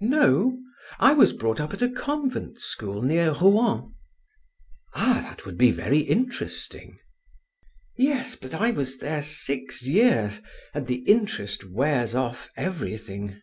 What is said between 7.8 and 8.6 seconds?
"Yes, but